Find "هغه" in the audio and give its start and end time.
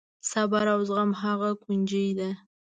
1.23-1.49